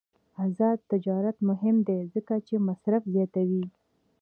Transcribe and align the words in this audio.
آزاد 0.45 0.79
تجارت 0.91 1.37
مهم 1.49 1.77
دی 1.87 1.99
ځکه 2.13 2.33
چې 2.47 2.55
مصرف 2.67 3.03
زیاتوي. 3.13 3.65